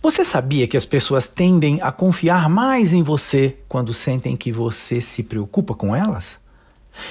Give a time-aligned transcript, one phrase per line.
[0.00, 5.00] Você sabia que as pessoas tendem a confiar mais em você quando sentem que você
[5.00, 6.38] se preocupa com elas?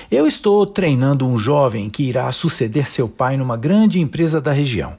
[0.10, 4.98] Eu estou treinando um jovem que irá suceder seu pai numa grande empresa da região.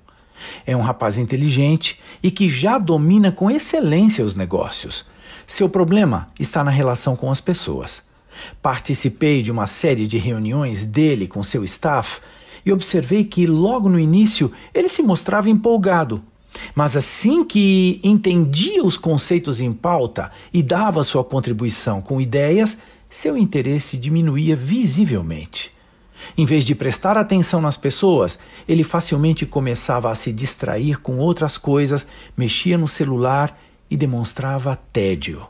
[0.66, 5.06] É um rapaz inteligente e que já domina com excelência os negócios.
[5.46, 8.06] Seu problema está na relação com as pessoas.
[8.60, 12.20] Participei de uma série de reuniões dele com seu staff
[12.66, 16.22] e observei que logo no início ele se mostrava empolgado
[16.74, 22.78] mas assim que entendia os conceitos em pauta e dava sua contribuição com ideias,
[23.10, 25.72] seu interesse diminuía visivelmente.
[26.36, 31.56] Em vez de prestar atenção nas pessoas, ele facilmente começava a se distrair com outras
[31.56, 33.58] coisas, mexia no celular
[33.90, 35.46] e demonstrava tédio.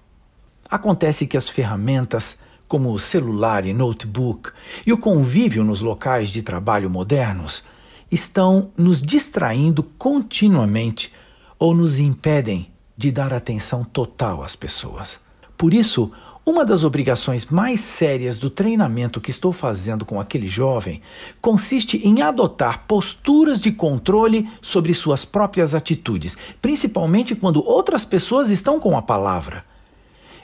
[0.71, 4.51] Acontece que as ferramentas, como o celular e notebook,
[4.87, 7.65] e o convívio nos locais de trabalho modernos,
[8.11, 11.13] estão nos distraindo continuamente
[11.59, 15.21] ou nos impedem de dar atenção total às pessoas.
[15.57, 16.11] Por isso,
[16.49, 21.03] uma das obrigações mais sérias do treinamento que estou fazendo com aquele jovem
[21.43, 28.81] consiste em adotar posturas de controle sobre suas próprias atitudes, principalmente quando outras pessoas estão
[28.81, 29.63] com a palavra.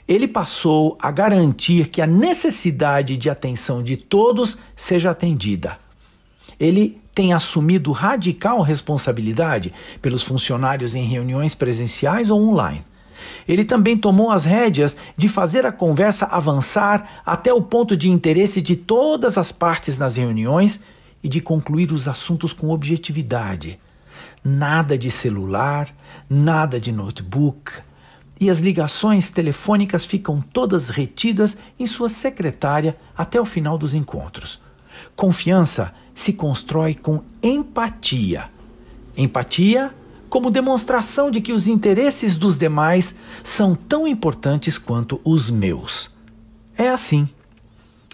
[0.07, 5.79] Ele passou a garantir que a necessidade de atenção de todos seja atendida.
[6.59, 12.83] Ele tem assumido radical responsabilidade pelos funcionários em reuniões presenciais ou online.
[13.47, 18.61] Ele também tomou as rédeas de fazer a conversa avançar até o ponto de interesse
[18.61, 20.83] de todas as partes nas reuniões
[21.23, 23.79] e de concluir os assuntos com objetividade.
[24.43, 25.95] Nada de celular,
[26.29, 27.71] nada de notebook.
[28.39, 34.61] E as ligações telefônicas ficam todas retidas em sua secretária até o final dos encontros.
[35.15, 38.49] Confiança se constrói com empatia.
[39.15, 39.93] Empatia
[40.29, 46.09] como demonstração de que os interesses dos demais são tão importantes quanto os meus.
[46.77, 47.29] É assim.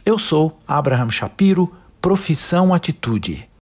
[0.04, 1.72] Eu sou Abraham Shapiro,
[2.02, 3.48] profissão atitude.